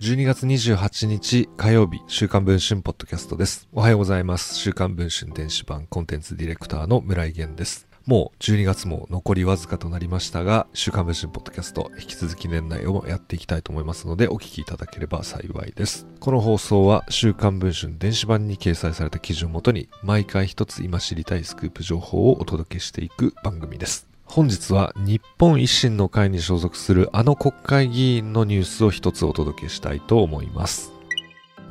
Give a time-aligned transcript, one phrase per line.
[0.00, 3.68] 12月28日火曜日、週刊文春ポッドキャストです。
[3.72, 4.54] おはようございます。
[4.54, 7.88] 週刊文春電子版コンテンツディレクターの村井源です。
[8.06, 16.06] もう12月も残りわずかとなりましたが、週刊文春ポッドキャスト、引き続き年内をやっていきたいと思いますので、お聞きいただければ幸いです。
[16.20, 24.08] この放送は、週刊文春電子版に掲載された記事をもとに、毎回一つ今知りたいスクープ情報をお届けしていく番組です。
[24.30, 30.92] 本日は日本維新の会に所属するあの国会議員のニュースを一つお届けしたいと思います。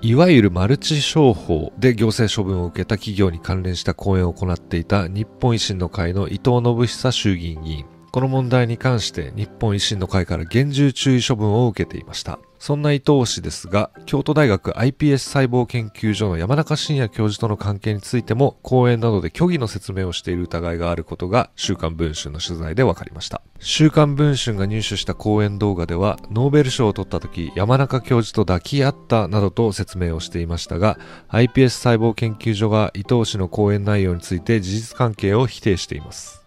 [0.02, 7.97] いわゆるマルチ商法で行政処分を受けた企業に関連した講演を行っていた日本維新の会の伊藤信久衆議院議員。
[8.12, 12.40] この問題に関して日本維新の会から厳重注意処分を受けていました。
[12.60, 23.42] そんな伊藤氏ですが、京都大学 iPS 細胞研究所の山中伸也教授との関係についても、講演などで虚偽の説明をしている疑いがあることが、週刊文春の取材で分かりました。
[23.60, 30.98] 週刊文春が入手した講演動画では、ノーベル賞を取った時、山中教授と抱き合ったなどと説明をしていましたが、
[31.30, 36.44] iPS 細胞研究所が伊藤氏の講演内容について事実関係を否定しています。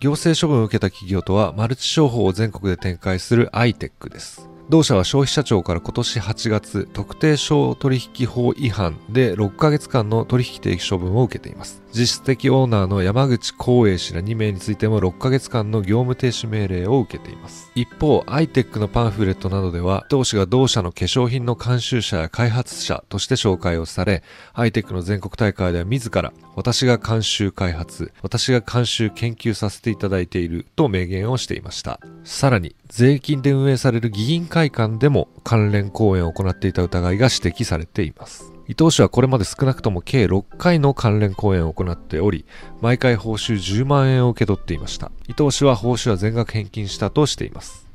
[0.00, 4.48] 行政処分を受けた企業とは、マルチ商法を全国で展開する iTech です。
[4.70, 11.82] 同社は消費者庁から今年8月、特定商取引法違反で6ヶ月間の取引停止処分を受けています。
[11.92, 17.70] 実質的オーナーの山口光栄氏ら2名についても6ヶ月間の業務停止命令を受けています。
[17.74, 31.98] 一方、アイテックのパンフレットなどでは、同氏が同社の化粧品の監修者や開発者として紹介をされ、アイテックの全国大会では自ら、私が監修開発、私が監修研究させていただいていると明言をしていました。
[32.22, 38.52] さらに、税金で運営される議員会館でも関連講演を行っていた疑いが指摘されています。
[38.70, 42.44] 伊藤氏はこれまで少なくとも計6回の関連講演を行っており、
[42.80, 45.10] 毎回報酬10万円を受け取っていました。
[45.26, 47.88] 伊藤氏は報酬は全額返金したとしています。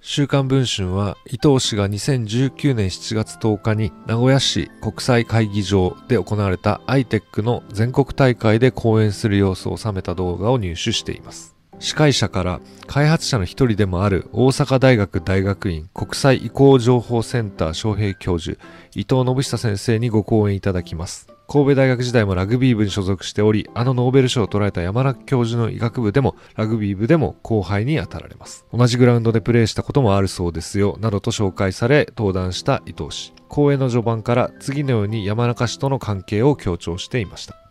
[0.00, 11.51] 週刊文春は伊藤氏が2019年7月10日に名古屋市国際会議場で行われた ITEC の全国大会で講演する様子を収めた動画を入手しています。
[11.82, 18.56] 司会者から開発者の一人でもある大阪大学大学院国際移行情報センター招聘教授
[18.94, 21.26] 伊藤信久先生にご講演いただきます。
[21.48, 28.64] 神戸大学時代もラグビー部に所属しており、あのノーベル賞を捉えた山中教授の医学部でもラグビー部でも後輩に当たられます。
[28.72, 33.34] 同じグラウンドでプレーしたこともあるそうですよ、などと紹介され登壇した伊藤氏。
[33.48, 37.61] 講演の序盤から次のように山中氏との関係を強調していました。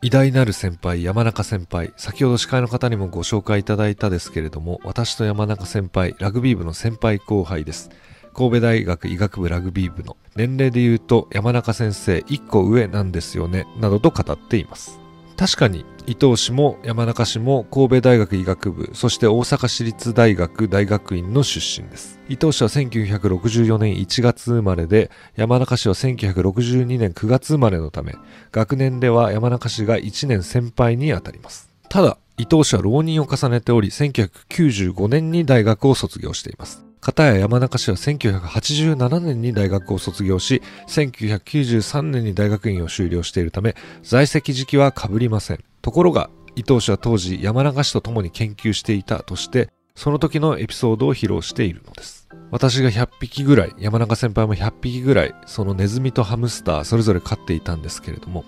[0.00, 1.92] 偉大なる先輩、山中先輩。
[1.96, 7.90] 先ほど司会の方にもご紹介いただいたですけれども、私と山中先輩、ラグビー部の先輩後輩です。
[8.32, 15.00] 神戸大学医学部ラグビー部の年齢で言うと山中先生1個上なんですよね、などと語っています。
[15.38, 22.18] 確かに伊藤氏も山中氏も神戸大学医学部、そして大阪市立大学大学院の出身です。
[22.28, 28.16] 伊藤氏は1964年1月生まれで、山中氏は1962年9月生まれのため、
[28.50, 31.70] 学年では山中氏が1年先輩にあたります。
[31.88, 36.87] ただ、伊藤氏は浪人を重ねており、1995年に大学を卒業しています。
[37.00, 45.64] 片や山中氏は1987年に大学を卒業し、1993年に大学院を修了しているため、在籍時期は被りません。
[45.82, 52.28] ところが、伊藤氏は当時山中氏と共に研究していたとして、その時のエピソードを披露しているのです。
[52.50, 58.44] 私が100匹ぐらい、山中先輩も100匹ぐらい、そのネズミとハムスターそれぞれ飼っていたんですけれども、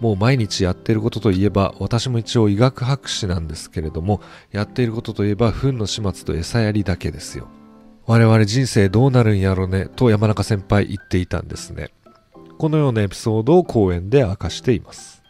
[0.00, 4.20] もう毎日やっていることといえば、私も一応医学博士なんですけれども、
[4.50, 7.48] やっていることといえば、糞の始末と餌やりだけですよ。
[8.10, 11.90] 我々人生どうなるんやろねと山中先輩言っていたんですね。
[12.58, 15.22] このようなエピソードを講演で明かしています。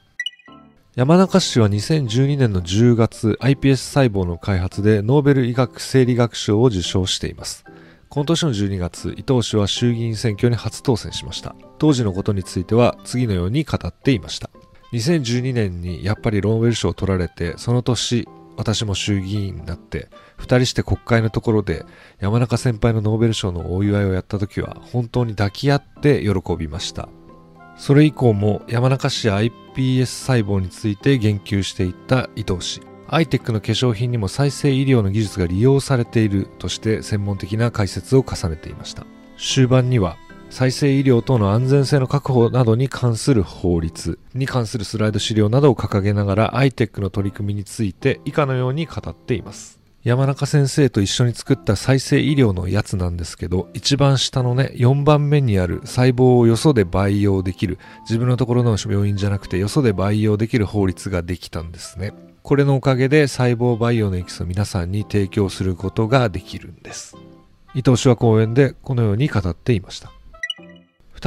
[0.96, 7.66] 山中氏は2012年の10月 iPS 細胞の開発でノーベル医学生理学賞を受賞しています。
[8.08, 11.54] この年の12月、伊藤氏は衆議院選挙に初当選しました。
[11.76, 14.48] 当時のことについては次のように語っていました。
[14.94, 21.84] 2012年にやっぱりノーベル賞を取られて、その年私も衆議院になって、二人して国会のところで
[22.18, 27.08] 山中先輩のノーベル賞のお祝いをやった時は本当に抱き合って喜びました。
[27.76, 32.82] それ以降も山中氏や iPS 細胞について言及していった伊藤氏。
[33.08, 39.04] アイテックの化粧品にも再生医療の技術が利用されているとして専門的な解説を重ねていました。
[39.36, 40.16] 終盤には
[40.50, 49.80] 再生医療等の安全性の確保などに関する法律に関するスライド資料などを掲げながら iTech の取り組みについて以下のように語っています。
[50.02, 62.14] 山中先生と一緒に作った再生医療のやつなんですけど、一番下のね、4番目にある細胞をよそで培養できる、自分のところの病院じゃなくてよそで培養できる法律ができたんですね。
[62.42, 67.14] これのおかげで細胞培養のエキスを皆さんに提供することができるんです。
[67.74, 70.10] 伊藤氏は講演でこのように語っていました。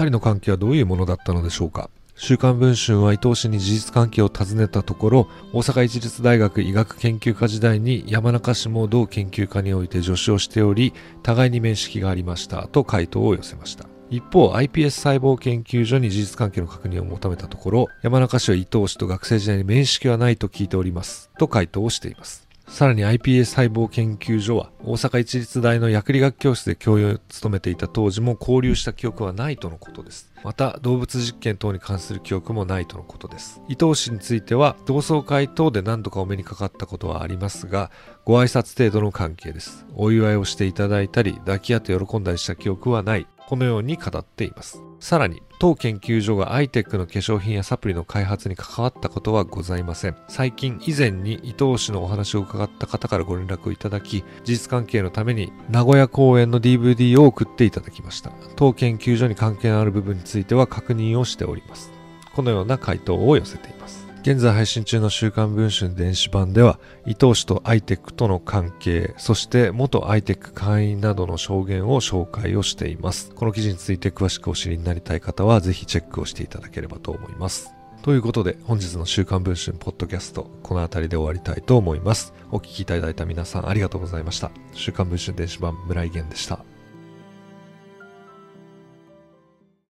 [0.01, 1.89] 人の関係はどういうものだったのでしょうか？
[2.15, 10.93] 週刊文春は伊藤氏に事実関係を尋ねたところ、大阪市立大学医学研究科時代に山中氏も同研究科において助手をしており、
[11.23, 13.85] 互いに面識がありましたと回答を寄せました。
[14.11, 22.42] 一方、iPS 細胞研究所に事実関係の確認を求めたところ、山中氏は伊藤氏と学生時代に面識はないと聞いておりますと回答をしています。
[22.67, 30.33] さらに iPS 細胞研究所は大阪市立大の薬理学教室で教諭を務めていた当時も交流した記憶はないとのことです。
[30.43, 33.61] また動物実験等に関する記憶もないとのことです。
[33.69, 37.91] 伊藤氏については同窓会等で何度かお目にかかったことはありますが、
[38.25, 39.85] ご挨拶程度の関係です。
[39.95, 44.81] お祝いをしていただいたり抱き合って喜んだりした記憶はないこのように語っています。
[44.99, 50.15] さらに、当研究所が iTech の化粧品やサプリの開発に関わったことはございません。
[50.27, 58.31] 最近以前に伊藤氏のお話を伺った方からご連絡をいただき、事実関係のために名古屋公演の DVD を送っていただきました。
[58.55, 61.91] 当研究所に関係のある部分については確認をしております。
[62.33, 64.02] このような回答を寄せています。
[64.23, 73.31] 現在配信中の週刊文春電子版では、伊藤氏と ITEC との関係、そして元 ITEC 会員などの証言を紹介をしています。
[73.35, 77.73] この記事について詳しくお知りになりたい方は、ぜひチェックをしていただければと思います。
[78.01, 82.33] ということで、本日の週刊文春ポッドキャスト、この辺りで終わりたいと思います。
[82.49, 84.51] お聴きいただいた皆さんありがとうございました。
[84.71, 86.72] 週刊文春電子版村井源でした。